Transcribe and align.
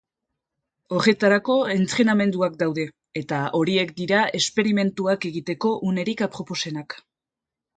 Horretarako, 0.99 1.57
entrenamenduak 1.73 2.57
daude, 2.63 2.85
eta 3.21 3.43
horiek 3.59 3.93
dira 4.01 4.23
esperimentuak 4.41 5.29
egiteko 5.31 5.75
unerik 5.91 6.25
aproposenak. 6.29 6.99